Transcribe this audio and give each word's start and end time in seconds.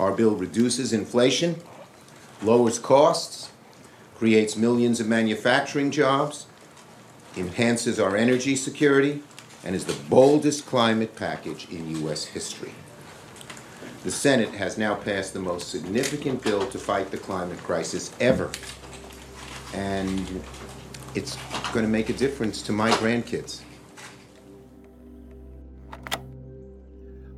Our 0.00 0.12
bill 0.12 0.34
reduces 0.34 0.92
inflation, 0.92 1.56
lowers 2.42 2.78
costs, 2.80 3.50
creates 4.16 4.56
millions 4.56 4.98
of 4.98 5.06
manufacturing 5.06 5.92
jobs, 5.92 6.46
enhances 7.36 8.00
our 8.00 8.16
energy 8.16 8.56
security, 8.56 9.22
and 9.64 9.74
is 9.74 9.84
the 9.84 9.96
boldest 10.08 10.66
climate 10.66 11.14
package 11.14 11.68
in 11.70 11.96
U.S. 12.02 12.24
history. 12.24 12.72
The 14.02 14.10
Senate 14.10 14.50
has 14.50 14.76
now 14.76 14.94
passed 14.94 15.32
the 15.32 15.40
most 15.40 15.70
significant 15.70 16.42
bill 16.42 16.66
to 16.66 16.78
fight 16.78 17.10
the 17.10 17.16
climate 17.16 17.58
crisis 17.58 18.12
ever. 18.20 18.50
And 19.72 20.42
it's 21.14 21.36
going 21.72 21.84
to 21.84 21.90
make 21.90 22.10
a 22.10 22.12
difference 22.12 22.62
to 22.62 22.72
my 22.72 22.90
grandkids. 22.90 23.62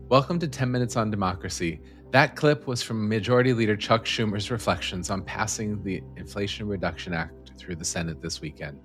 Welcome 0.09 0.39
to 0.39 0.49
10 0.49 0.71
Minutes 0.71 0.97
on 0.97 1.11
Democracy. 1.11 1.81
That 2.17 2.35
clip 2.35 2.67
was 2.67 2.83
from 2.83 3.07
Majority 3.07 3.53
Leader 3.53 3.77
Chuck 3.77 4.07
Schumer's 4.07 4.51
reflections 4.51 5.11
on 5.11 5.21
passing 5.21 5.83
the 5.83 6.03
Inflation 6.17 6.67
Reduction 6.67 7.13
Act 7.13 7.53
through 7.59 7.77
the 7.77 7.85
Senate 7.85 8.23
this 8.23 8.41
weekend. 8.41 8.81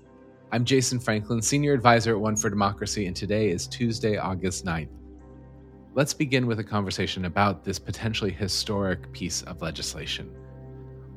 I'm 0.51 0.65
Jason 0.65 0.99
Franklin, 0.99 1.41
Senior 1.41 1.71
Advisor 1.71 2.11
at 2.11 2.19
One 2.19 2.35
for 2.35 2.49
Democracy, 2.49 3.05
and 3.05 3.15
today 3.15 3.49
is 3.49 3.67
Tuesday, 3.67 4.17
August 4.17 4.65
9th. 4.65 4.89
Let's 5.93 6.13
begin 6.13 6.45
with 6.45 6.59
a 6.59 6.63
conversation 6.65 7.23
about 7.23 7.63
this 7.63 7.79
potentially 7.79 8.31
historic 8.31 9.09
piece 9.13 9.43
of 9.43 9.61
legislation. 9.61 10.29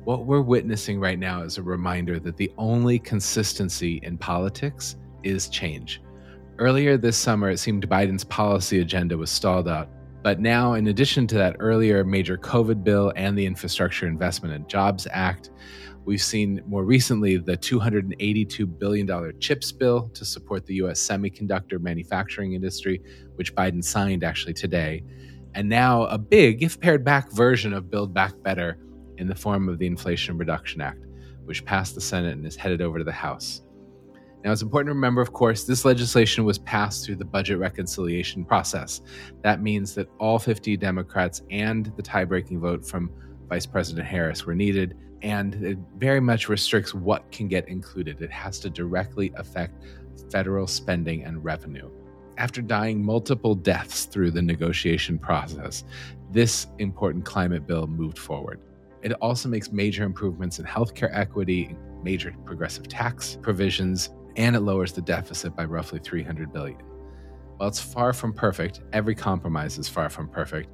What 0.05 0.25
we're 0.25 0.39
witnessing 0.39 1.01
right 1.01 1.19
now 1.19 1.41
is 1.41 1.57
a 1.57 1.63
reminder 1.63 2.17
that 2.21 2.37
the 2.37 2.53
only 2.57 2.97
consistency 2.97 3.99
in 4.03 4.17
politics 4.17 4.95
is 5.23 5.49
change. 5.49 6.01
Earlier 6.59 6.95
this 6.95 7.17
summer, 7.17 7.49
it 7.49 7.57
seemed 7.57 7.89
Biden's 7.89 8.23
policy 8.23 8.79
agenda 8.79 9.17
was 9.17 9.29
stalled 9.29 9.67
out. 9.67 9.89
But 10.25 10.39
now, 10.39 10.73
in 10.73 10.87
addition 10.87 11.27
to 11.27 11.35
that 11.35 11.57
earlier 11.59 12.03
major 12.03 12.35
COVID 12.35 12.83
bill 12.83 13.13
and 13.15 13.37
the 13.37 13.45
Infrastructure 13.45 14.07
Investment 14.07 14.55
and 14.55 14.67
Jobs 14.67 15.07
Act, 15.11 15.51
We've 16.03 16.21
seen 16.21 16.61
more 16.67 16.83
recently 16.83 17.37
the 17.37 17.57
$282 17.57 18.79
billion 18.79 19.39
CHIPS 19.39 19.71
bill 19.71 20.09
to 20.13 20.23
support 20.23 20.65
the 20.65 20.75
US 20.75 20.99
semiconductor 20.99 21.79
manufacturing 21.79 22.53
industry, 22.53 23.01
which 23.35 23.55
Biden 23.55 23.83
signed 23.83 24.23
actually 24.23 24.53
today. 24.53 25.03
And 25.55 25.67
now 25.67 26.03
a 26.03 26.19
big, 26.19 26.61
if 26.61 26.79
pared 26.79 27.03
back, 27.03 27.31
version 27.31 27.73
of 27.73 27.89
Build 27.89 28.13
Back 28.13 28.33
Better 28.43 28.77
in 29.17 29.27
the 29.27 29.33
form 29.33 29.67
of 29.67 29.79
the 29.79 29.87
Inflation 29.87 30.37
Reduction 30.37 30.79
Act, 30.79 31.03
which 31.45 31.65
passed 31.65 31.95
the 31.95 32.01
Senate 32.01 32.37
and 32.37 32.45
is 32.45 32.55
headed 32.55 32.83
over 32.83 32.99
to 32.99 33.03
the 33.03 33.11
House. 33.11 33.63
Now, 34.45 34.51
it's 34.51 34.61
important 34.61 34.89
to 34.89 34.93
remember, 34.93 35.21
of 35.21 35.33
course, 35.33 35.63
this 35.63 35.85
legislation 35.85 36.45
was 36.45 36.59
passed 36.59 37.03
through 37.03 37.15
the 37.15 37.25
budget 37.25 37.57
reconciliation 37.57 38.45
process. 38.45 39.01
That 39.41 39.59
means 39.59 39.95
that 39.95 40.07
all 40.19 40.37
50 40.37 40.77
Democrats 40.77 41.41
and 41.49 41.91
the 41.97 42.03
tie 42.03 42.25
breaking 42.25 42.59
vote 42.59 42.85
from 42.85 43.09
Vice 43.49 43.65
President 43.65 44.05
Harris 44.05 44.45
were 44.45 44.53
needed 44.53 44.95
and 45.23 45.55
it 45.55 45.79
very 45.97 46.19
much 46.19 46.47
restricts 46.47 46.93
what 46.93 47.31
can 47.31 47.47
get 47.47 47.67
included. 47.67 48.21
It 48.21 48.31
has 48.31 48.59
to 48.59 48.69
directly 48.69 49.33
affect 49.35 49.81
federal 50.31 50.67
spending 50.67 51.23
and 51.23 51.43
revenue. 51.43 51.89
After 52.37 52.61
dying 52.61 53.03
multiple 53.03 53.55
deaths 53.55 54.05
through 54.05 54.29
the 54.29 54.43
negotiation 54.43 55.17
process, 55.17 55.85
this 56.31 56.67
important 56.77 57.25
climate 57.25 57.65
bill 57.65 57.87
moved 57.87 58.19
forward. 58.19 58.59
It 59.01 59.13
also 59.13 59.49
makes 59.49 59.71
major 59.71 60.03
improvements 60.03 60.59
in 60.59 60.65
healthcare 60.65 61.09
equity, 61.11 61.75
major 62.03 62.35
progressive 62.45 62.87
tax 62.87 63.39
provisions, 63.41 64.11
and 64.35 64.55
it 64.55 64.61
lowers 64.61 64.93
the 64.93 65.01
deficit 65.01 65.55
by 65.55 65.65
roughly 65.65 65.99
300 65.99 66.51
billion. 66.51 66.79
While 67.57 67.69
it's 67.69 67.79
far 67.79 68.13
from 68.13 68.33
perfect, 68.33 68.81
every 68.93 69.15
compromise 69.15 69.77
is 69.77 69.87
far 69.87 70.09
from 70.09 70.27
perfect, 70.27 70.69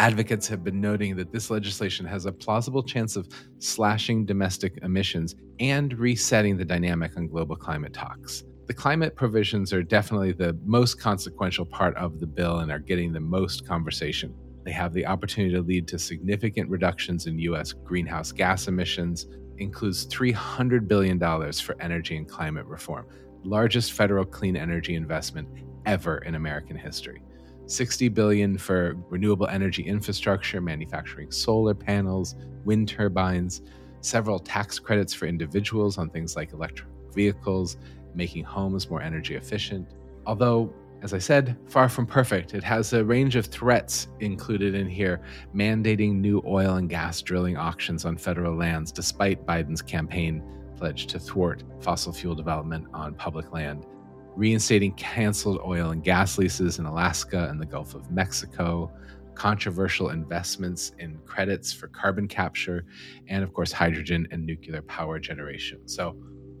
Advocates 0.00 0.48
have 0.48 0.64
been 0.64 0.80
noting 0.80 1.14
that 1.16 1.30
this 1.30 1.50
legislation 1.50 2.06
has 2.06 2.24
a 2.24 2.32
plausible 2.32 2.82
chance 2.82 3.16
of 3.16 3.28
slashing 3.58 4.24
domestic 4.24 4.78
emissions 4.82 5.34
and 5.58 5.92
resetting 5.98 6.56
the 6.56 6.64
dynamic 6.64 7.14
on 7.18 7.28
global 7.28 7.54
climate 7.54 7.92
talks. 7.92 8.44
The 8.66 8.72
climate 8.72 9.14
provisions 9.14 9.74
are 9.74 9.82
definitely 9.82 10.32
the 10.32 10.58
most 10.64 10.98
consequential 10.98 11.66
part 11.66 11.94
of 11.96 12.18
the 12.18 12.26
bill 12.26 12.60
and 12.60 12.72
are 12.72 12.78
getting 12.78 13.12
the 13.12 13.20
most 13.20 13.66
conversation. 13.66 14.34
They 14.64 14.72
have 14.72 14.94
the 14.94 15.04
opportunity 15.04 15.54
to 15.54 15.60
lead 15.60 15.86
to 15.88 15.98
significant 15.98 16.70
reductions 16.70 17.26
in 17.26 17.38
U.S. 17.40 17.74
greenhouse 17.74 18.32
gas 18.32 18.68
emissions, 18.68 19.26
includes 19.60 20.06
$300 20.06 20.88
billion 20.88 21.18
for 21.52 21.76
energy 21.80 22.16
and 22.16 22.28
climate 22.28 22.66
reform, 22.66 23.06
largest 23.44 23.92
federal 23.92 24.24
clean 24.24 24.56
energy 24.56 24.94
investment 24.94 25.48
ever 25.86 26.18
in 26.18 26.34
American 26.34 26.76
history. 26.76 27.22
60 27.66 28.08
billion 28.08 28.58
for 28.58 28.96
renewable 29.08 29.46
energy 29.46 29.84
infrastructure, 29.84 30.60
manufacturing 30.60 31.30
solar 31.30 31.74
panels, 31.74 32.34
wind 32.64 32.88
turbines, 32.88 33.62
several 34.00 34.38
tax 34.38 34.78
credits 34.78 35.14
for 35.14 35.26
individuals 35.26 35.98
on 35.98 36.10
things 36.10 36.34
like 36.34 36.52
electric 36.52 36.88
vehicles, 37.14 37.76
making 38.14 38.42
homes 38.44 38.90
more 38.90 39.00
energy 39.00 39.36
efficient. 39.36 39.88
Although, 40.26 40.72
as 41.02 41.14
I 41.14 41.18
said, 41.18 41.56
far 41.66 41.88
from 41.88 42.06
perfect, 42.06 42.54
it 42.54 42.62
has 42.64 42.92
a 42.92 43.04
range 43.04 43.36
of 43.36 43.46
threats 43.46 44.08
included 44.20 44.74
in 44.74 44.88
here, 44.88 45.20
mandating 45.54 46.16
new 46.16 46.42
oil 46.46 46.76
and 46.76 46.88
gas 46.88 47.22
drilling 47.22 47.56
auctions 47.56 48.04
on 48.04 48.16
federal 48.16 48.54
lands, 48.54 48.92
despite 48.92 49.46
Biden's 49.46 49.82
campaign 49.82 50.42
pledge 50.76 51.06
to 51.08 51.18
thwart 51.18 51.62
fossil 51.80 52.12
fuel 52.12 52.34
development 52.34 52.86
on 52.92 53.14
public 53.14 53.52
land 53.52 53.86
reinstating 54.36 54.92
canceled 54.92 55.60
oil 55.64 55.90
and 55.90 56.02
gas 56.02 56.38
leases 56.38 56.78
in 56.78 56.86
Alaska 56.86 57.48
and 57.50 57.60
the 57.60 57.66
Gulf 57.66 57.94
of 57.94 58.10
Mexico, 58.10 58.90
controversial 59.34 60.10
investments 60.10 60.92
in 60.98 61.18
credits 61.26 61.72
for 61.72 61.88
carbon 61.88 62.28
capture, 62.28 62.84
and 63.28 63.42
of 63.42 63.52
course, 63.52 63.72
hydrogen 63.72 64.26
and 64.30 64.44
nuclear 64.44 64.82
power 64.82 65.18
generation. 65.18 65.86
So, 65.86 66.16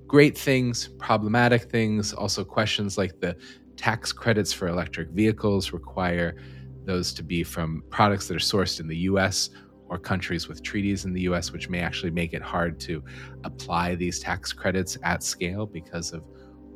great 0.06 0.36
things, 0.36 0.88
problematic 0.98 1.70
things, 1.70 2.12
also 2.12 2.44
questions 2.44 2.98
like 2.98 3.20
the 3.20 3.36
tax 3.80 4.12
credits 4.12 4.52
for 4.52 4.68
electric 4.68 5.08
vehicles 5.08 5.72
require 5.72 6.36
those 6.84 7.14
to 7.14 7.22
be 7.22 7.42
from 7.42 7.82
products 7.88 8.28
that 8.28 8.36
are 8.36 8.38
sourced 8.38 8.78
in 8.78 8.86
the 8.86 8.96
US 8.98 9.48
or 9.88 9.98
countries 9.98 10.48
with 10.48 10.62
treaties 10.62 11.06
in 11.06 11.14
the 11.14 11.22
US, 11.22 11.50
which 11.50 11.70
may 11.70 11.80
actually 11.80 12.10
make 12.10 12.34
it 12.34 12.42
hard 12.42 12.78
to 12.80 13.02
apply 13.42 13.94
these 13.94 14.20
tax 14.20 14.52
credits 14.52 14.98
at 15.02 15.22
scale 15.22 15.64
because 15.64 16.12
of 16.12 16.22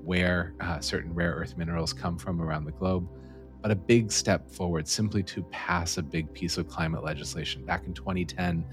where 0.03 0.55
uh, 0.61 0.81
certain 0.81 1.13
rare 1.13 1.33
earth 1.33 1.59
minerals 1.59 1.93
come 1.93 2.17
from 2.17 2.41
around 2.41 2.65
the 2.65 2.73
globe, 2.73 3.07
but 3.61 3.71
a 3.71 3.77
big 3.77 4.11
step 4.11 4.51
forward 4.51 4.89
simply 4.89 5.23
to 5.23 5.43
pass 5.45 5.99
a 5.99 6.03
big 6.03 6.33
piece 6.33 6.57
of 6.57 6.69
climate 6.69 7.05
legislation. 7.05 7.67
Back 7.67 7.87
in 7.87 7.93
2010, 7.93 8.65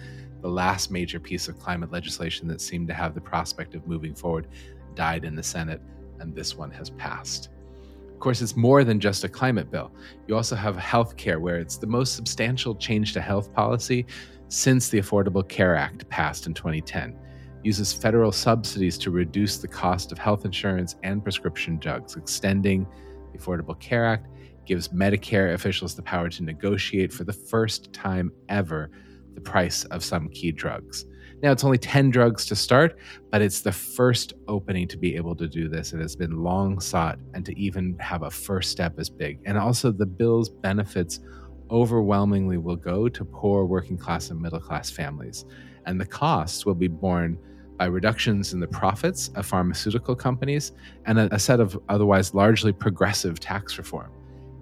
the 0.42 0.50
last 0.50 0.90
major 0.90 1.20
piece 1.20 1.50
of 1.50 1.60
climate 1.60 1.92
legislation 1.92 2.48
that 2.48 2.62
seemed 2.62 2.88
to 2.88 2.94
have 2.94 3.14
the 3.14 3.22
prospect 3.22 3.76
of 3.76 3.86
moving 3.86 4.16
forward 4.16 4.48
died 4.96 5.26
in 5.26 5.36
the 5.36 5.44
Senate, 5.44 5.82
and 6.20 6.34
this 6.34 6.56
one 6.56 6.72
has 6.72 6.90
passed. 6.92 7.50
Of 8.22 8.24
course, 8.24 8.42
it's 8.44 8.56
more 8.56 8.84
than 8.84 9.00
just 9.00 9.24
a 9.24 9.28
climate 9.28 9.72
bill. 9.72 9.92
You 10.28 10.36
also 10.36 10.56
have 10.56 10.78
health 10.78 11.18
care, 11.18 11.40
where 11.40 11.58
it's 11.58 11.78
the 11.78 11.88
most 11.88 12.16
substantial 12.16 12.76
change 12.76 13.14
to 13.14 13.20
health 13.20 13.52
policy 13.52 14.06
since 14.48 14.90
the 14.90 15.00
Affordable 15.00 15.50
Care 15.50 15.76
Act 15.76 16.08
passed 16.08 16.46
in 16.46 16.54
2010 16.54 17.18
uses 17.64 17.92
federal 17.92 18.32
subsidies 18.32 19.00
to 19.00 19.10
reduce 19.10 19.58
the 19.58 19.68
cost 19.68 20.12
of 20.12 20.20
health 20.20 20.46
insurance 20.46 20.98
and 21.02 21.24
prescription 21.24 21.80
drugs, 21.80 22.16
extending 22.16 22.86
the 23.34 23.40
Affordable 23.40 23.80
Care 23.80 24.06
Act, 24.06 24.28
gives 24.68 24.90
Medicare 24.90 25.56
officials 25.56 25.96
the 25.96 26.04
power 26.04 26.30
to 26.30 26.44
negotiate 26.44 27.12
for 27.12 27.24
the 27.24 27.34
first 27.34 27.92
time 27.92 28.32
ever 28.50 28.92
the 29.34 29.42
price 29.42 29.84
of 29.86 30.04
some 30.04 30.30
key 30.30 30.52
drugs. 30.52 31.06
Now, 31.42 31.52
it's 31.52 31.64
only 31.64 31.80
10 31.80 32.12
drugs 32.12 32.46
to 32.48 32.56
start, 32.56 33.00
but 33.32 33.42
it's 33.42 33.62
the 33.62 33.72
first 33.72 34.34
opening 34.48 34.88
to 34.90 34.98
be 34.98 35.16
able 35.16 35.36
to 35.36 35.48
do 35.48 35.68
this. 35.68 35.92
It 35.92 36.00
has 36.00 36.16
been 36.16 36.44
long 36.44 36.80
sought, 36.80 37.18
and 37.34 37.44
to 37.46 37.58
even 37.60 37.98
have 38.00 38.22
a 38.22 38.30
first 38.30 38.70
step 38.70 39.00
is 39.00 39.10
big. 39.10 39.40
And 39.46 39.58
also, 39.58 39.92
the 39.92 40.06
bill's 40.06 40.50
benefits 40.50 41.20
overwhelmingly 41.72 42.58
will 42.58 42.76
go 42.76 43.10
to 43.10 43.26
poor 43.26 43.66
working 43.66 43.98
class 43.98 44.30
and 44.30 44.40
middle 44.40 44.60
class 44.60 44.92
families, 44.92 45.46
and 45.88 46.00
the 46.00 46.06
costs 46.06 46.66
will 46.66 46.76
be 46.76 46.88
borne 46.88 47.40
by 47.78 47.86
reductions 47.86 48.54
in 48.54 48.60
the 48.60 48.68
profits 48.68 49.30
of 49.30 49.44
pharmaceutical 49.44 50.16
companies 50.16 50.74
and 51.06 51.18
a, 51.18 51.34
a 51.34 51.40
set 51.40 51.60
of 51.60 51.80
otherwise 51.90 52.36
largely 52.36 52.72
progressive 52.72 53.40
tax 53.40 53.80
reform. 53.80 54.12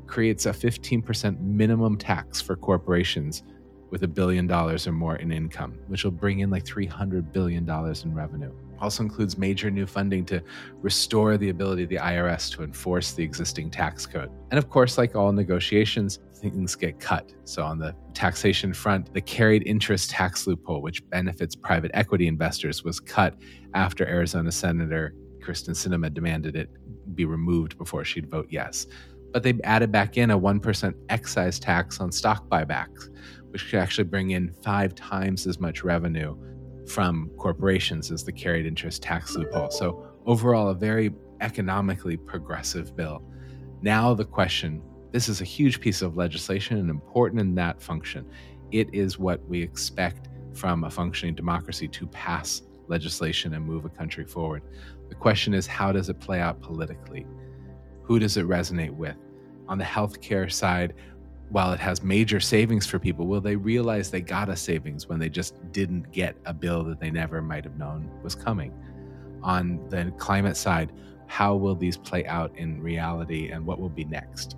Creates 0.07 0.45
a 0.45 0.51
15% 0.51 1.41
minimum 1.41 1.97
tax 1.97 2.39
for 2.39 2.55
corporations 2.55 3.43
with 3.89 4.03
a 4.03 4.07
billion 4.07 4.47
dollars 4.47 4.87
or 4.87 4.91
more 4.91 5.15
in 5.17 5.31
income, 5.31 5.77
which 5.87 6.03
will 6.03 6.11
bring 6.11 6.39
in 6.39 6.49
like 6.49 6.63
$300 6.63 7.31
billion 7.31 7.67
in 7.69 8.13
revenue. 8.13 8.51
Also 8.79 9.03
includes 9.03 9.37
major 9.37 9.69
new 9.69 9.85
funding 9.85 10.25
to 10.25 10.41
restore 10.81 11.37
the 11.37 11.49
ability 11.49 11.83
of 11.83 11.89
the 11.89 11.97
IRS 11.97 12.51
to 12.55 12.63
enforce 12.63 13.11
the 13.11 13.23
existing 13.23 13.69
tax 13.69 14.05
code. 14.05 14.31
And 14.51 14.57
of 14.57 14.69
course, 14.69 14.97
like 14.97 15.15
all 15.15 15.31
negotiations, 15.31 16.19
things 16.33 16.75
get 16.75 16.99
cut. 16.99 17.33
So, 17.43 17.63
on 17.63 17.77
the 17.77 17.93
taxation 18.13 18.73
front, 18.73 19.13
the 19.13 19.21
carried 19.21 19.67
interest 19.67 20.11
tax 20.11 20.47
loophole, 20.47 20.81
which 20.81 21.07
benefits 21.09 21.55
private 21.55 21.91
equity 21.93 22.27
investors, 22.27 22.83
was 22.83 22.99
cut 22.99 23.35
after 23.73 24.07
Arizona 24.07 24.51
Senator 24.51 25.13
Kyrsten 25.39 25.71
Sinema 25.71 26.13
demanded 26.13 26.55
it 26.55 26.69
be 27.15 27.25
removed 27.25 27.77
before 27.77 28.05
she'd 28.05 28.29
vote 28.29 28.47
yes. 28.49 28.87
But 29.31 29.43
they 29.43 29.53
added 29.63 29.91
back 29.91 30.17
in 30.17 30.31
a 30.31 30.39
1% 30.39 30.93
excise 31.09 31.59
tax 31.59 31.99
on 31.99 32.11
stock 32.11 32.47
buybacks, 32.49 33.09
which 33.51 33.69
could 33.69 33.79
actually 33.79 34.05
bring 34.05 34.31
in 34.31 34.53
five 34.63 34.95
times 34.95 35.47
as 35.47 35.59
much 35.59 35.83
revenue 35.83 36.35
from 36.87 37.29
corporations 37.37 38.11
as 38.11 38.23
the 38.23 38.31
carried 38.31 38.65
interest 38.65 39.01
tax 39.01 39.35
loophole. 39.35 39.69
So, 39.71 40.07
overall, 40.25 40.69
a 40.69 40.75
very 40.75 41.11
economically 41.41 42.17
progressive 42.17 42.95
bill. 42.95 43.23
Now, 43.81 44.13
the 44.13 44.25
question 44.25 44.81
this 45.11 45.27
is 45.27 45.41
a 45.41 45.45
huge 45.45 45.81
piece 45.81 46.03
of 46.03 46.17
legislation 46.17 46.77
and 46.77 46.89
important 46.89 47.41
in 47.41 47.55
that 47.55 47.81
function. 47.81 48.25
It 48.71 48.93
is 48.93 49.17
what 49.17 49.43
we 49.47 49.61
expect 49.61 50.29
from 50.53 50.83
a 50.83 50.91
functioning 50.91 51.33
democracy 51.33 51.87
to 51.87 52.05
pass 52.07 52.61
legislation 52.87 53.53
and 53.53 53.65
move 53.65 53.85
a 53.85 53.89
country 53.89 54.25
forward. 54.25 54.61
The 55.09 55.15
question 55.15 55.53
is, 55.55 55.65
how 55.65 55.91
does 55.91 56.09
it 56.09 56.19
play 56.19 56.39
out 56.39 56.61
politically? 56.61 57.25
Who 58.03 58.19
does 58.19 58.37
it 58.37 58.47
resonate 58.47 58.93
with? 58.93 59.15
On 59.67 59.77
the 59.77 59.83
healthcare 59.83 60.51
side, 60.51 60.93
while 61.49 61.71
it 61.73 61.79
has 61.79 62.03
major 62.03 62.39
savings 62.39 62.85
for 62.85 62.99
people, 62.99 63.25
will 63.25 63.41
they 63.41 63.55
realize 63.55 64.11
they 64.11 64.21
got 64.21 64.49
a 64.49 64.55
savings 64.55 65.07
when 65.07 65.19
they 65.19 65.29
just 65.29 65.55
didn't 65.71 66.11
get 66.11 66.35
a 66.45 66.53
bill 66.53 66.83
that 66.83 66.99
they 66.99 67.09
never 67.09 67.41
might 67.41 67.63
have 67.63 67.77
known 67.77 68.09
was 68.23 68.35
coming? 68.35 68.73
On 69.41 69.79
the 69.89 70.13
climate 70.17 70.57
side, 70.57 70.91
how 71.27 71.55
will 71.55 71.75
these 71.75 71.97
play 71.97 72.25
out 72.25 72.55
in 72.57 72.81
reality 72.81 73.49
and 73.49 73.65
what 73.65 73.79
will 73.79 73.89
be 73.89 74.03
next? 74.03 74.57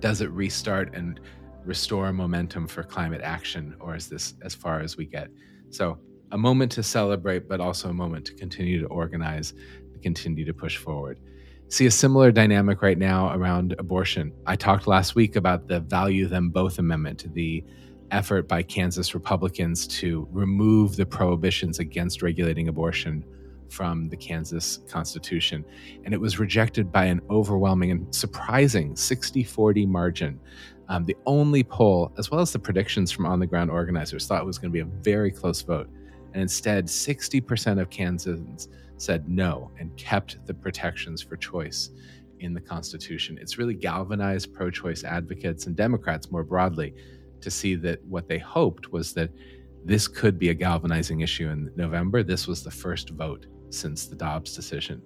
Does 0.00 0.20
it 0.20 0.30
restart 0.30 0.94
and 0.94 1.20
restore 1.64 2.12
momentum 2.12 2.66
for 2.66 2.82
climate 2.82 3.22
action, 3.22 3.74
or 3.80 3.96
is 3.96 4.08
this 4.08 4.34
as 4.42 4.54
far 4.54 4.80
as 4.80 4.96
we 4.96 5.06
get? 5.06 5.28
So, 5.70 5.98
a 6.32 6.38
moment 6.38 6.72
to 6.72 6.82
celebrate, 6.82 7.48
but 7.48 7.60
also 7.60 7.90
a 7.90 7.94
moment 7.94 8.24
to 8.26 8.34
continue 8.34 8.80
to 8.80 8.86
organize 8.86 9.54
continue 10.04 10.44
to 10.44 10.54
push 10.54 10.76
forward. 10.76 11.18
See 11.68 11.86
a 11.86 11.90
similar 11.90 12.30
dynamic 12.30 12.82
right 12.82 12.98
now 12.98 13.34
around 13.34 13.74
abortion. 13.78 14.32
I 14.46 14.54
talked 14.54 14.86
last 14.86 15.14
week 15.14 15.34
about 15.34 15.66
the 15.66 15.80
Value 15.80 16.26
Them 16.26 16.50
Both 16.50 16.78
Amendment, 16.78 17.32
the 17.34 17.64
effort 18.10 18.46
by 18.46 18.62
Kansas 18.62 19.14
Republicans 19.14 19.86
to 19.88 20.28
remove 20.30 20.94
the 20.96 21.06
prohibitions 21.06 21.78
against 21.80 22.22
regulating 22.22 22.68
abortion 22.68 23.24
from 23.70 24.08
the 24.08 24.16
Kansas 24.16 24.80
Constitution. 24.88 25.64
And 26.04 26.14
it 26.14 26.20
was 26.20 26.38
rejected 26.38 26.92
by 26.92 27.06
an 27.06 27.20
overwhelming 27.28 27.90
and 27.90 28.14
surprising 28.14 28.94
60 28.94 29.42
40 29.42 29.86
margin. 29.86 30.38
Um, 30.88 31.04
the 31.04 31.16
only 31.26 31.64
poll, 31.64 32.12
as 32.18 32.30
well 32.30 32.40
as 32.40 32.52
the 32.52 32.58
predictions 32.58 33.10
from 33.10 33.26
on 33.26 33.40
the 33.40 33.46
ground 33.46 33.70
organizers, 33.70 34.26
thought 34.26 34.42
it 34.42 34.46
was 34.46 34.58
going 34.58 34.70
to 34.70 34.72
be 34.72 34.80
a 34.80 35.02
very 35.02 35.30
close 35.30 35.62
vote. 35.62 35.88
And 36.34 36.42
instead, 36.42 36.86
60% 36.86 37.80
of 37.80 37.88
Kansans 37.90 38.68
said 38.96 39.28
no 39.28 39.70
and 39.78 39.96
kept 39.96 40.44
the 40.46 40.54
protections 40.54 41.22
for 41.22 41.36
choice 41.36 41.90
in 42.40 42.52
the 42.52 42.60
Constitution. 42.60 43.38
It's 43.40 43.56
really 43.56 43.74
galvanized 43.74 44.52
pro 44.52 44.70
choice 44.70 45.04
advocates 45.04 45.66
and 45.66 45.76
Democrats 45.76 46.30
more 46.30 46.44
broadly 46.44 46.94
to 47.40 47.50
see 47.50 47.76
that 47.76 48.04
what 48.04 48.28
they 48.28 48.38
hoped 48.38 48.92
was 48.92 49.12
that 49.14 49.30
this 49.84 50.08
could 50.08 50.38
be 50.38 50.48
a 50.48 50.54
galvanizing 50.54 51.20
issue 51.20 51.48
in 51.48 51.70
November. 51.76 52.22
This 52.22 52.46
was 52.46 52.64
the 52.64 52.70
first 52.70 53.10
vote 53.10 53.46
since 53.70 54.06
the 54.06 54.16
Dobbs 54.16 54.54
decision. 54.54 55.02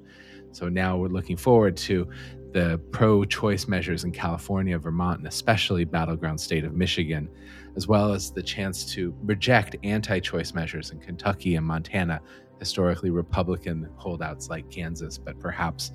So 0.53 0.69
now 0.69 0.97
we're 0.97 1.09
looking 1.09 1.37
forward 1.37 1.77
to 1.79 2.09
the 2.53 2.81
pro 2.91 3.25
choice 3.25 3.69
measures 3.69 4.05
in 4.05 4.13
California, 4.13 4.79
Vermont, 4.79 5.19
and 5.19 5.29
especially 5.29 5.85
battleground 5.85 6.41
state 6.41 6.65
of 6.65 6.75
Michigan, 6.75 7.29
as 7.77 7.87
well 7.87 8.13
as 8.13 8.31
the 8.31 8.43
chance 8.43 8.85
to 8.93 9.15
reject 9.23 9.77
anti 9.83 10.19
choice 10.21 10.55
measures 10.55 10.91
in 10.91 10.99
Kentucky 10.99 11.57
and 11.57 11.67
Montana, 11.67 12.21
historically 12.59 13.11
Republican 13.11 13.89
holdouts 13.97 14.49
like 14.49 14.71
Kansas, 14.71 15.19
but 15.19 15.39
perhaps 15.39 15.93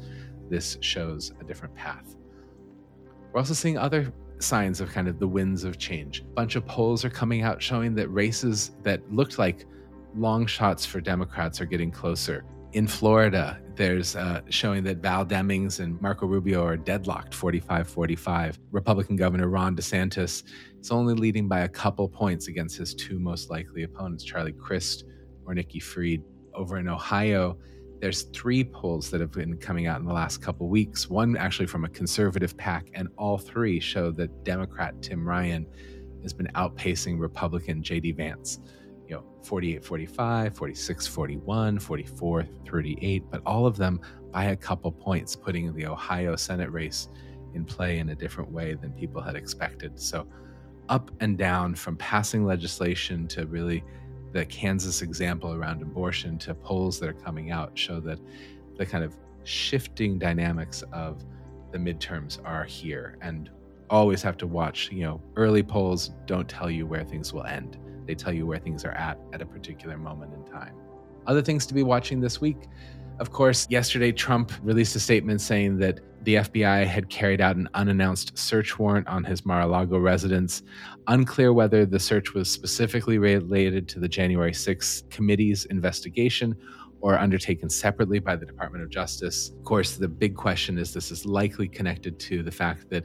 this 0.50 0.78
shows 0.82 1.34
a 1.42 1.44
different 1.44 1.74
path. 1.76 2.16
We're 3.32 3.40
also 3.40 3.54
seeing 3.54 3.78
other 3.78 4.14
signs 4.40 4.82
of 4.82 4.92
kind 4.92 5.08
of 5.08 5.20
the 5.20 5.28
winds 5.28 5.64
of 5.64 5.78
change. 5.78 6.22
A 6.22 6.34
bunch 6.36 6.56
of 6.56 6.66
polls 6.68 7.04
are 7.04 7.10
coming 7.10 7.42
out 7.42 7.62
showing 7.62 7.96
that 7.96 8.08
races 8.10 8.72
that 8.84 9.02
looked 9.12 9.40
like 9.40 9.66
long 10.16 10.46
shots 10.46 10.86
for 10.86 11.02
Democrats 11.02 11.60
are 11.60 11.66
getting 11.66 11.90
closer 11.90 12.44
in 12.74 12.88
Florida, 12.88 13.60
there's 13.76 14.16
uh, 14.16 14.42
showing 14.50 14.84
that 14.84 14.98
Val 14.98 15.26
Demings 15.26 15.80
and 15.80 16.00
Marco 16.02 16.26
Rubio 16.26 16.64
are 16.66 16.76
deadlocked 16.76 17.34
45 17.34 17.88
45. 17.88 18.60
Republican 18.72 19.16
Governor 19.16 19.48
Ron 19.48 19.76
DeSantis 19.76 20.44
is 20.80 20.92
only 20.92 21.14
leading 21.14 21.48
by 21.48 21.62
a 21.62 21.70
couple 21.70 22.08
points 22.10 22.48
against 22.48 22.78
his 22.78 22.94
two 22.94 23.20
most 23.20 23.50
likely 23.50 23.84
opponents, 23.84 24.24
Charlie 24.24 24.54
Crist 24.54 25.06
or 25.46 25.54
Nikki 25.54 25.80
Fried. 25.80 26.24
Over 26.56 26.78
in 26.78 26.88
Ohio, 26.88 27.58
there's 28.00 28.24
three 28.24 28.64
polls 28.64 29.10
that 29.10 29.20
have 29.22 29.32
been 29.32 29.58
coming 29.58 29.88
out 29.88 30.00
in 30.00 30.06
the 30.06 30.14
last 30.14 30.40
couple 30.40 30.68
weeks, 30.70 31.10
one 31.10 31.36
actually 31.36 31.66
from 31.66 31.84
a 31.84 31.90
conservative 31.90 32.56
PAC, 32.58 32.90
and 32.94 33.08
all 33.18 33.40
three 33.40 33.80
show 33.80 34.12
that 34.12 34.44
Democrat 34.44 35.02
Tim 35.02 35.28
Ryan 35.28 35.66
has 36.22 36.32
been 36.32 36.48
outpacing 36.54 37.20
Republican 37.20 37.82
JD 37.82 38.18
Vance 38.18 38.60
you 39.14 39.20
know 39.20 39.26
48 39.44 39.84
45 39.86 40.56
46 40.56 41.08
41 41.08 41.80
44 41.80 42.44
38 42.66 43.24
but 43.30 43.42
all 43.46 43.66
of 43.66 43.78
them 43.78 44.02
by 44.32 44.46
a 44.46 44.56
couple 44.56 44.92
points 44.92 45.36
putting 45.36 45.74
the 45.74 45.86
ohio 45.86 46.36
senate 46.36 46.72
race 46.72 47.10
in 47.54 47.66
play 47.66 48.00
in 48.00 48.10
a 48.10 48.16
different 48.16 48.52
way 48.52 48.74
than 48.74 48.92
people 48.92 49.22
had 49.22 49.36
expected. 49.36 50.00
So 50.00 50.28
up 50.90 51.12
and 51.20 51.38
down 51.38 51.76
from 51.76 51.96
passing 51.98 52.46
legislation 52.46 53.28
to 53.30 53.46
really 53.46 53.84
the 54.34 54.46
kansas 54.46 55.02
example 55.02 55.54
around 55.54 55.82
abortion 55.82 56.38
to 56.40 56.56
polls 56.56 57.00
that 57.00 57.08
are 57.08 57.14
coming 57.14 57.52
out 57.52 57.78
show 57.78 58.00
that 58.00 58.20
the 58.78 58.86
kind 58.86 59.04
of 59.04 59.16
shifting 59.44 60.18
dynamics 60.18 60.84
of 60.92 61.24
the 61.72 61.78
midterms 61.78 62.40
are 62.44 62.64
here. 62.64 63.18
And 63.22 63.50
always 63.94 64.22
have 64.22 64.38
to 64.38 64.48
watch 64.48 64.90
you 64.92 65.04
know 65.04 65.22
early 65.36 65.64
polls 65.64 66.12
don't 66.26 66.50
tell 66.50 66.70
you 66.70 66.86
where 66.86 67.04
things 67.04 67.32
will 67.32 67.44
end 67.44 67.78
they 68.06 68.16
tell 68.16 68.34
you 68.34 68.46
where 68.46 68.60
things 68.60 68.86
are 68.86 68.92
at 68.92 69.18
at 69.32 69.42
a 69.42 69.46
particular 69.46 69.98
moment 69.98 70.34
in 70.34 70.44
time. 70.52 70.76
Other 71.26 71.42
things 71.42 71.66
to 71.68 71.74
be 71.74 71.84
watching 71.84 72.20
this 72.20 72.42
week. 72.42 72.58
Of 73.20 73.32
course, 73.32 73.68
yesterday 73.70 74.12
Trump 74.12 74.52
released 74.62 74.96
a 74.96 75.00
statement 75.00 75.40
saying 75.40 75.78
that 75.78 76.00
the 76.24 76.36
FBI 76.36 76.86
had 76.86 77.10
carried 77.10 77.42
out 77.42 77.56
an 77.56 77.70
unannounced 77.74 78.38
search 78.38 78.80
warrant 78.80 79.08
on 79.08 79.24
his 79.24 79.46
Mar 79.46 79.62
a 79.62 79.68
Lago 79.68 80.00
residence. 80.00 80.64
Unclear 81.08 81.54
whether 81.54 81.86
the 81.86 82.00
search 82.00 82.34
was 82.34 82.50
specifically 82.50 83.20
related 83.20 83.88
to 83.90 84.00
the 84.00 84.08
January 84.08 84.52
6th 84.52 85.10
committee's 85.10 85.66
investigation 85.66 86.56
or 87.02 87.20
undertaken 87.20 87.70
separately 87.70 88.20
by 88.20 88.36
the 88.36 88.46
Department 88.46 88.84
of 88.84 88.90
Justice. 88.90 89.50
Of 89.50 89.64
course, 89.66 89.98
the 89.98 90.08
big 90.08 90.36
question 90.36 90.78
is 90.78 90.94
this 90.94 91.12
is 91.12 91.26
likely 91.26 91.68
connected 91.68 92.18
to 92.22 92.42
the 92.42 92.52
fact 92.52 92.90
that 92.90 93.04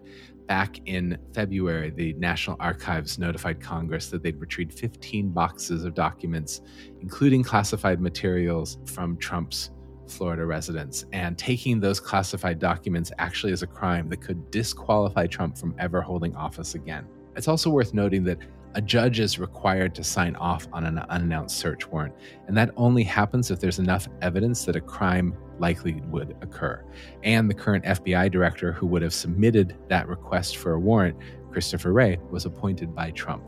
back 0.48 0.80
in 0.86 1.18
February, 1.34 1.90
the 1.90 2.14
National 2.14 2.56
Archives 2.58 3.18
notified 3.18 3.60
Congress 3.60 4.08
that 4.08 4.22
they'd 4.22 4.40
retrieved 4.40 4.76
15 4.76 5.28
boxes 5.28 5.84
of 5.84 5.94
documents, 5.94 6.62
including 7.00 7.44
classified 7.44 8.00
materials 8.00 8.78
from 8.86 9.16
Trump's 9.18 9.70
Florida 10.08 10.46
residence. 10.46 11.04
And 11.12 11.38
taking 11.38 11.78
those 11.78 12.00
classified 12.00 12.58
documents 12.58 13.12
actually 13.18 13.52
is 13.52 13.62
a 13.62 13.66
crime 13.66 14.08
that 14.08 14.22
could 14.22 14.50
disqualify 14.50 15.26
Trump 15.26 15.56
from 15.56 15.74
ever 15.78 16.00
holding 16.00 16.34
office 16.34 16.74
again. 16.74 17.06
It's 17.36 17.46
also 17.46 17.70
worth 17.70 17.94
noting 17.94 18.24
that 18.24 18.38
a 18.74 18.82
judge 18.82 19.20
is 19.20 19.38
required 19.38 19.94
to 19.94 20.04
sign 20.04 20.36
off 20.36 20.68
on 20.72 20.84
an 20.84 20.98
unannounced 20.98 21.58
search 21.58 21.88
warrant, 21.88 22.14
and 22.46 22.56
that 22.56 22.70
only 22.76 23.02
happens 23.02 23.50
if 23.50 23.60
there's 23.60 23.78
enough 23.78 24.08
evidence 24.22 24.64
that 24.64 24.76
a 24.76 24.80
crime 24.80 25.36
likely 25.58 26.02
would 26.08 26.36
occur. 26.42 26.84
And 27.22 27.50
the 27.50 27.54
current 27.54 27.84
FBI 27.84 28.30
director 28.30 28.72
who 28.72 28.86
would 28.86 29.02
have 29.02 29.14
submitted 29.14 29.76
that 29.88 30.08
request 30.08 30.58
for 30.58 30.72
a 30.72 30.80
warrant, 30.80 31.16
Christopher 31.50 31.92
Wray, 31.92 32.18
was 32.30 32.44
appointed 32.44 32.94
by 32.94 33.10
Trump. 33.12 33.42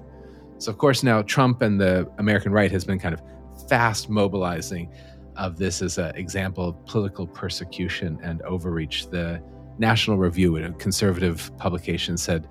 So, 0.58 0.70
of 0.70 0.78
course, 0.78 1.02
now 1.02 1.22
Trump 1.22 1.62
and 1.62 1.80
the 1.80 2.10
American 2.18 2.52
right 2.52 2.70
has 2.70 2.84
been 2.84 2.98
kind 2.98 3.14
of 3.14 3.22
fast 3.68 4.10
mobilizing 4.10 4.92
of 5.36 5.56
this 5.56 5.80
as 5.80 5.96
an 5.98 6.14
example 6.16 6.68
of 6.68 6.86
political 6.86 7.26
persecution 7.26 8.18
and 8.22 8.42
overreach. 8.42 9.08
The 9.08 9.42
National 9.78 10.18
Review, 10.18 10.56
a 10.56 10.72
conservative 10.72 11.50
publication, 11.56 12.16
said 12.16 12.48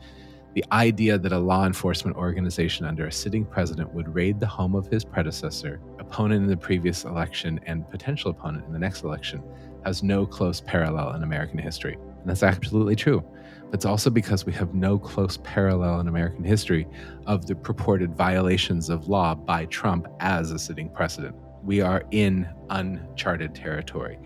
the 0.56 0.66
idea 0.72 1.18
that 1.18 1.32
a 1.32 1.38
law 1.38 1.66
enforcement 1.66 2.18
organization 2.18 2.86
under 2.86 3.06
a 3.06 3.12
sitting 3.12 3.46
president 3.46 3.94
would 3.94 4.14
raid 4.14 4.40
the 4.40 4.48
home 4.48 4.76
of 4.76 4.88
his 4.88 5.06
predecessor, 5.06 5.80
opponent 6.00 6.44
in 6.44 6.50
the 6.50 6.58
previous 6.58 7.06
election, 7.06 7.60
and 7.68 7.90
potential 7.90 8.32
opponent 8.32 8.66
in 8.66 8.74
the 8.74 8.80
next 8.80 9.04
election 9.04 9.44
has 9.86 10.04
no 10.04 10.26
close 10.26 10.60
parallel 10.60 11.14
in 11.14 11.24
American 11.24 11.60
history. 11.60 11.94
And 11.94 12.30
that's 12.30 12.44
absolutely 12.44 12.96
true. 12.96 13.24
It's 13.72 13.86
also 13.86 14.10
because 14.10 14.46
we 14.46 14.54
have 14.54 14.74
no 14.74 14.98
close 14.98 15.38
parallel 15.44 16.00
in 16.00 16.08
American 16.08 16.44
history 16.44 16.88
of 17.28 17.46
the 17.46 17.56
purported 17.56 18.16
violations 18.16 18.90
of 18.90 19.08
law 19.08 19.36
by 19.36 19.66
Trump 19.66 20.08
as 20.20 20.52
a 20.52 20.58
sitting 20.58 20.90
president. 20.90 21.36
We 21.64 21.82
are 21.82 22.04
in 22.10 22.50
uncharted 22.72 23.54
territory. 23.54 24.18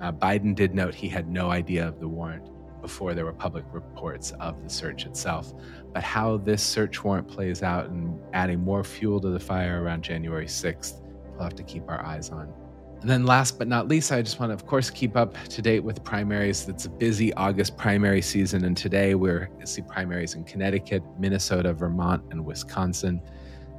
Uh, 0.00 0.12
Biden 0.12 0.54
did 0.54 0.74
note 0.74 0.94
he 0.94 1.08
had 1.08 1.28
no 1.28 1.50
idea 1.50 1.88
of 1.88 1.98
the 1.98 2.08
warrant 2.08 2.48
before 2.82 3.14
there 3.14 3.24
were 3.24 3.32
public 3.32 3.64
reports 3.72 4.32
of 4.32 4.62
the 4.62 4.68
search 4.68 5.06
itself. 5.06 5.54
But 5.94 6.02
how 6.02 6.36
this 6.36 6.62
search 6.62 7.02
warrant 7.02 7.28
plays 7.28 7.62
out 7.62 7.88
and 7.88 8.20
adding 8.34 8.60
more 8.60 8.84
fuel 8.84 9.20
to 9.20 9.30
the 9.30 9.40
fire 9.40 9.82
around 9.82 10.02
January 10.02 10.46
6th, 10.46 11.00
we'll 11.30 11.44
have 11.44 11.56
to 11.56 11.62
keep 11.62 11.88
our 11.88 12.04
eyes 12.04 12.28
on. 12.28 12.52
And 13.00 13.10
then 13.10 13.24
last 13.24 13.58
but 13.58 13.66
not 13.66 13.88
least, 13.88 14.12
I 14.12 14.22
just 14.22 14.38
want 14.38 14.50
to, 14.50 14.54
of 14.54 14.64
course, 14.64 14.88
keep 14.88 15.16
up 15.16 15.36
to 15.48 15.62
date 15.62 15.80
with 15.82 16.04
primaries. 16.04 16.68
It's 16.68 16.84
a 16.84 16.88
busy 16.88 17.34
August 17.34 17.76
primary 17.76 18.22
season, 18.22 18.64
and 18.64 18.76
today 18.76 19.16
we're 19.16 19.50
see 19.64 19.82
primaries 19.82 20.34
in 20.34 20.44
Connecticut, 20.44 21.02
Minnesota, 21.18 21.72
Vermont, 21.72 22.22
and 22.30 22.44
Wisconsin. 22.44 23.20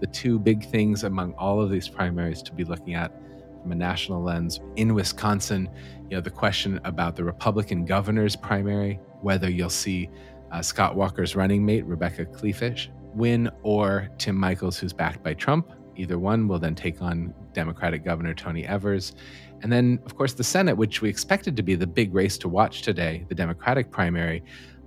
The 0.02 0.08
two 0.08 0.40
big 0.40 0.66
things 0.70 1.06
among 1.06 1.34
all 1.36 1.62
of 1.62 1.70
these 1.70 1.88
primaries 1.88 2.42
to 2.42 2.52
be 2.52 2.66
looking 2.66 2.96
at 2.96 3.14
from 3.64 3.72
a 3.72 3.76
national 3.76 4.22
lens. 4.22 4.60
In 4.76 4.94
Wisconsin, 4.94 5.70
you 6.10 6.18
know, 6.18 6.22
the 6.22 6.30
question 6.30 6.80
about 6.84 7.16
the 7.16 7.24
Republican 7.24 7.86
governor's 7.86 8.36
primary, 8.36 9.00
whether 9.22 9.50
you'll 9.50 9.70
see 9.70 10.10
uh, 10.52 10.62
Scott 10.62 10.96
Walker's 10.96 11.36
running 11.36 11.66
mate, 11.66 11.86
Rebecca 11.86 12.26
Kleefisch, 12.26 12.90
win, 13.16 13.50
or 13.64 14.10
Tim 14.18 14.38
Michels, 14.38 14.78
who's 14.78 14.94
backed 14.94 15.24
by 15.24 15.34
Trump. 15.34 15.72
Either 15.96 16.20
one 16.20 16.48
will 16.48 16.60
then 16.60 16.76
take 16.76 17.02
on 17.02 17.34
Democratic 17.54 18.04
Governor 18.04 18.34
Tony 18.34 18.66
Evers. 18.66 19.14
And 19.62 19.72
then, 19.72 20.00
of 20.06 20.18
course, 20.18 20.34
the 20.34 20.44
Senate, 20.44 20.76
which 20.76 21.02
we 21.02 21.08
expected 21.08 21.56
to 21.56 21.64
be 21.64 21.76
the 21.76 21.88
big 21.88 22.14
race 22.14 22.38
to 22.40 22.50
watch 22.50 22.82
today, 22.82 23.26
the 23.30 23.36
Democratic 23.36 23.92
primary. 23.92 24.44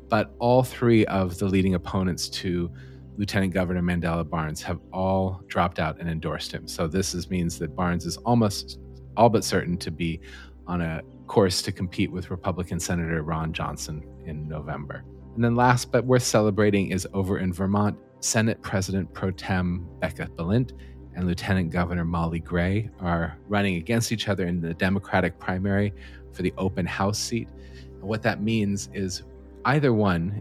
But 0.08 0.34
all 0.38 0.62
three 0.62 1.06
of 1.06 1.38
the 1.38 1.46
leading 1.46 1.74
opponents 1.74 2.28
to 2.28 2.70
Lieutenant 3.16 3.52
Governor 3.52 3.82
Mandela 3.82 4.28
Barnes 4.28 4.62
have 4.62 4.80
all 4.92 5.42
dropped 5.46 5.78
out 5.78 5.98
and 5.98 6.08
endorsed 6.08 6.52
him. 6.52 6.68
So 6.68 6.86
this 6.86 7.14
is, 7.14 7.30
means 7.30 7.58
that 7.58 7.74
Barnes 7.74 8.04
is 8.04 8.16
almost 8.18 8.78
all 9.16 9.28
but 9.28 9.44
certain 9.44 9.76
to 9.78 9.90
be 9.90 10.20
on 10.66 10.80
a 10.80 11.02
course 11.26 11.62
to 11.62 11.72
compete 11.72 12.10
with 12.12 12.30
Republican 12.30 12.78
Senator 12.78 13.22
Ron 13.22 13.52
Johnson 13.52 14.06
in 14.26 14.48
November. 14.48 15.04
And 15.34 15.44
then 15.44 15.54
last 15.54 15.90
but 15.90 16.04
worth 16.04 16.22
celebrating 16.22 16.90
is 16.90 17.06
over 17.12 17.38
in 17.38 17.52
Vermont, 17.52 17.98
Senate 18.20 18.60
President 18.62 19.12
pro 19.12 19.30
tem 19.30 19.86
Becca 20.00 20.28
Balint 20.36 20.72
and 21.14 21.26
Lieutenant 21.26 21.70
Governor 21.70 22.04
Molly 22.04 22.40
Gray 22.40 22.90
are 23.00 23.38
running 23.48 23.76
against 23.76 24.12
each 24.12 24.28
other 24.28 24.46
in 24.46 24.60
the 24.60 24.74
Democratic 24.74 25.38
primary 25.38 25.94
for 26.32 26.42
the 26.42 26.52
open 26.58 26.84
house 26.84 27.18
seat. 27.18 27.48
And 27.82 28.02
what 28.02 28.22
that 28.22 28.42
means 28.42 28.90
is 28.92 29.22
either 29.64 29.92
one, 29.92 30.40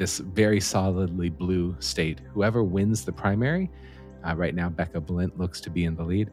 this 0.00 0.18
very 0.18 0.60
solidly 0.60 1.28
blue 1.28 1.76
state, 1.78 2.22
whoever 2.32 2.64
wins 2.64 3.04
the 3.04 3.12
primary, 3.12 3.70
uh, 4.26 4.34
right 4.34 4.54
now 4.54 4.66
Becca 4.66 4.98
Balint 4.98 5.38
looks 5.38 5.60
to 5.60 5.68
be 5.68 5.84
in 5.84 5.94
the 5.94 6.02
lead, 6.02 6.30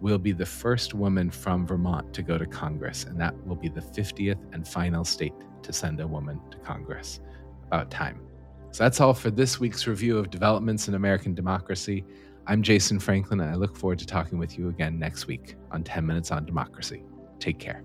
will 0.00 0.16
be 0.16 0.32
the 0.32 0.46
first 0.46 0.94
woman 0.94 1.30
from 1.30 1.66
Vermont 1.66 2.14
to 2.14 2.22
go 2.22 2.38
to 2.38 2.46
Congress. 2.46 3.04
And 3.04 3.20
that 3.20 3.34
will 3.46 3.56
be 3.56 3.68
the 3.68 3.82
50th 3.82 4.38
and 4.54 4.66
final 4.66 5.04
state 5.04 5.34
to 5.62 5.70
send 5.70 6.00
a 6.00 6.06
woman 6.06 6.40
to 6.50 6.56
Congress. 6.60 7.20
About 7.66 7.90
time. 7.90 8.22
So 8.70 8.84
that's 8.84 9.02
all 9.02 9.12
for 9.12 9.30
this 9.30 9.60
week's 9.60 9.86
review 9.86 10.16
of 10.16 10.30
developments 10.30 10.88
in 10.88 10.94
American 10.94 11.34
democracy. 11.34 12.06
I'm 12.46 12.62
Jason 12.62 12.98
Franklin, 12.98 13.40
and 13.40 13.50
I 13.50 13.54
look 13.54 13.76
forward 13.76 13.98
to 13.98 14.06
talking 14.06 14.38
with 14.38 14.56
you 14.56 14.70
again 14.70 14.98
next 14.98 15.26
week 15.26 15.56
on 15.70 15.84
10 15.84 16.06
Minutes 16.06 16.30
on 16.30 16.46
Democracy. 16.46 17.04
Take 17.38 17.58
care. 17.58 17.84